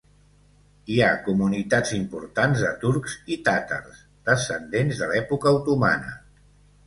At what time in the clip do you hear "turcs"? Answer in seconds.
2.85-3.17